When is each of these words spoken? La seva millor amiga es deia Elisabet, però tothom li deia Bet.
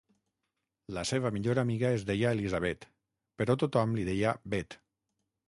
La 0.97 1.03
seva 1.09 1.31
millor 1.35 1.61
amiga 1.63 1.91
es 1.97 2.05
deia 2.07 2.33
Elisabet, 2.39 2.89
però 3.43 3.59
tothom 3.65 3.95
li 4.01 4.09
deia 4.11 4.35
Bet. 4.57 4.81